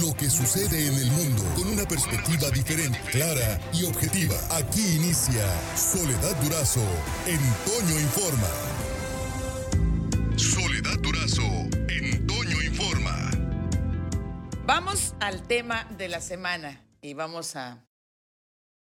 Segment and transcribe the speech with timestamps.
[0.00, 4.34] lo que sucede en el mundo con una perspectiva diferente, clara y objetiva.
[4.50, 5.44] Aquí inicia
[5.76, 6.84] Soledad Durazo
[7.26, 8.48] en Toño Informa.
[10.36, 11.42] Soledad Durazo
[11.88, 13.30] en Toño Informa.
[14.64, 17.86] Vamos al tema de la semana y vamos a,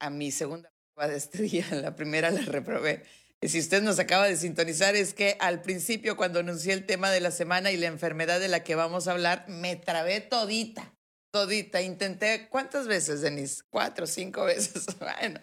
[0.00, 1.66] a mi segunda prueba de estrella.
[1.70, 3.04] La primera la reprobé.
[3.42, 7.20] Si usted nos acaba de sintonizar, es que al principio, cuando anuncié el tema de
[7.20, 10.95] la semana y la enfermedad de la que vamos a hablar, me trabé todita,
[11.36, 11.82] todita.
[11.82, 13.62] Intenté, ¿cuántas veces, Denise?
[13.68, 14.86] Cuatro, cinco veces.
[14.98, 15.38] Bueno,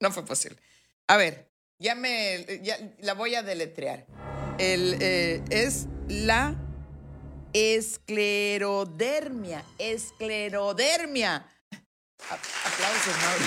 [0.00, 0.58] no fue posible.
[1.06, 4.04] A ver, ya me, ya la voy a deletrear.
[4.58, 6.56] El, eh, es la
[7.52, 11.46] esclerodermia, esclerodermia.
[12.18, 13.44] Aplausos, Mauro.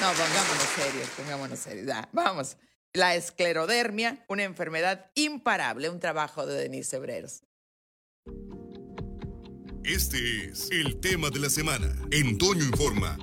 [0.00, 1.86] No, pongámonos serios, pongámonos serios.
[2.10, 2.56] Vamos.
[2.92, 7.44] La esclerodermia, una enfermedad imparable, un trabajo de Denise Hebreros.
[9.84, 11.94] Este es el tema de la semana.
[12.10, 13.18] En Toño Informa.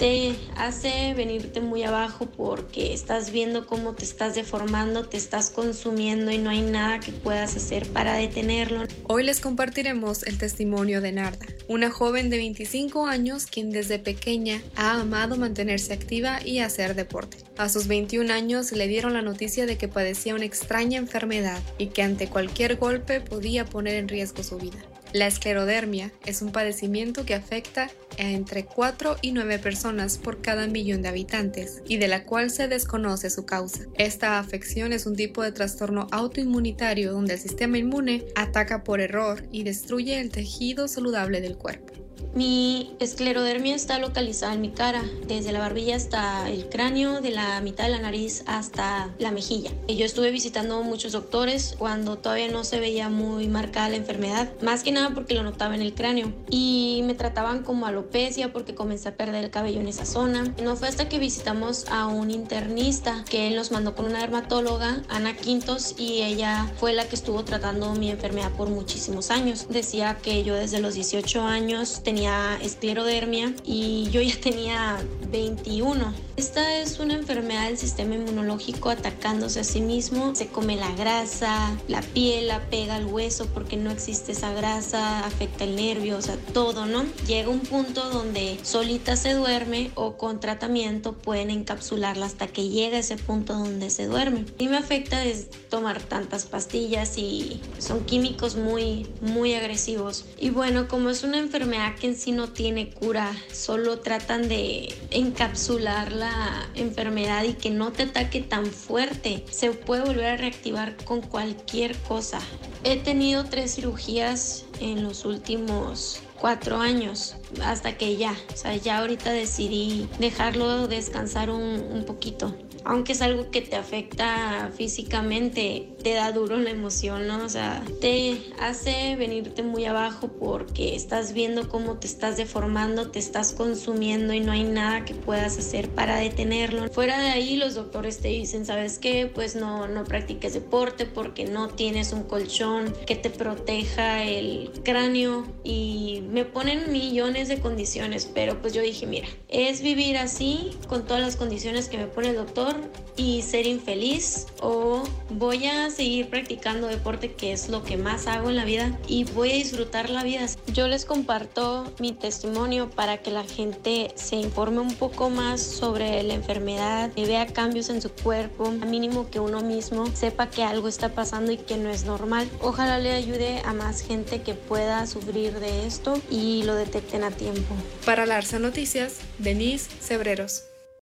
[0.00, 6.32] Te hace venirte muy abajo porque estás viendo cómo te estás deformando, te estás consumiendo
[6.32, 8.82] y no hay nada que puedas hacer para detenerlo.
[9.04, 14.60] Hoy les compartiremos el testimonio de Narda, una joven de 25 años quien desde pequeña
[14.74, 17.36] ha amado mantenerse activa y hacer deporte.
[17.58, 21.88] A sus 21 años le dieron la noticia de que padecía una extraña enfermedad y
[21.88, 24.82] que ante cualquier golpe podía poner en riesgo su vida.
[25.12, 30.66] La esclerodermia es un padecimiento que afecta a entre 4 y 9 personas por cada
[30.66, 33.84] millón de habitantes y de la cual se desconoce su causa.
[33.98, 39.44] Esta afección es un tipo de trastorno autoinmunitario donde el sistema inmune ataca por error
[39.52, 42.01] y destruye el tejido saludable del cuerpo.
[42.34, 47.60] Mi esclerodermia está localizada en mi cara, desde la barbilla hasta el cráneo, de la
[47.60, 49.70] mitad de la nariz hasta la mejilla.
[49.86, 54.82] Yo estuve visitando muchos doctores cuando todavía no se veía muy marcada la enfermedad, más
[54.82, 59.10] que nada porque lo notaba en el cráneo y me trataban como alopecia porque comencé
[59.10, 60.54] a perder el cabello en esa zona.
[60.62, 65.02] No fue hasta que visitamos a un internista que él nos mandó con una dermatóloga,
[65.10, 69.66] Ana Quintos, y ella fue la que estuvo tratando mi enfermedad por muchísimos años.
[69.68, 76.14] Decía que yo desde los 18 años tenía esclerodermia y yo ya tenía 21.
[76.36, 80.34] Esta es una enfermedad del sistema inmunológico atacándose a sí mismo.
[80.34, 85.26] Se come la grasa, la piel, la pega al hueso porque no existe esa grasa,
[85.26, 87.04] afecta el nervio, o sea, todo, ¿no?
[87.26, 92.98] Llega un punto donde solita se duerme o con tratamiento pueden encapsularla hasta que llega
[92.98, 94.44] ese punto donde se duerme.
[94.58, 100.24] Y me afecta es tomar tantas pastillas y son químicos muy, muy agresivos.
[100.38, 106.12] Y bueno, como es una enfermedad que en no tiene cura, solo tratan de encapsular
[106.12, 109.44] la enfermedad y que no te ataque tan fuerte.
[109.50, 112.40] Se puede volver a reactivar con cualquier cosa.
[112.84, 118.98] He tenido tres cirugías en los últimos cuatro años hasta que ya, o sea, ya
[118.98, 122.52] ahorita decidí dejarlo descansar un, un poquito
[122.84, 127.44] aunque es algo que te afecta físicamente, te da duro la emoción, ¿no?
[127.44, 133.18] O sea, te hace venirte muy abajo porque estás viendo cómo te estás deformando, te
[133.18, 136.88] estás consumiendo y no hay nada que puedas hacer para detenerlo.
[136.90, 139.30] Fuera de ahí, los doctores te dicen, ¿sabes qué?
[139.32, 145.46] Pues no, no practiques deporte porque no tienes un colchón que te proteja el cráneo
[145.62, 151.04] y me ponen millones de condiciones, pero pues yo dije, mira, es vivir así con
[151.04, 152.74] todas las condiciones que me pone el doctor
[153.16, 158.48] y ser infeliz o voy a seguir practicando deporte que es lo que más hago
[158.48, 160.46] en la vida y voy a disfrutar la vida.
[160.72, 166.22] Yo les comparto mi testimonio para que la gente se informe un poco más sobre
[166.22, 170.64] la enfermedad y vea cambios en su cuerpo, a mínimo que uno mismo sepa que
[170.64, 172.48] algo está pasando y que no es normal.
[172.62, 177.30] Ojalá le ayude a más gente que pueda sufrir de esto y lo detecten a
[177.30, 177.74] tiempo.
[178.04, 180.64] Para Larsa Noticias, Denise Cebreros.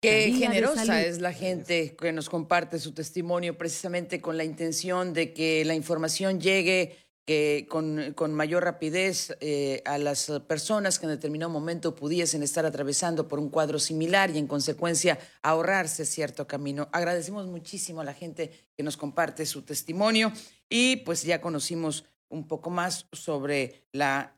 [0.01, 5.33] Qué generosa es la gente que nos comparte su testimonio precisamente con la intención de
[5.33, 6.97] que la información llegue
[7.29, 12.65] que con, con, mayor rapidez eh, a las personas que en determinado momento pudiesen estar
[12.65, 16.89] atravesando por un cuadro similar y en consecuencia ahorrarse cierto camino.
[16.91, 20.33] Agradecemos muchísimo a la gente que nos comparte su testimonio
[20.71, 24.38] y pues ya conocimos un poco más sobre la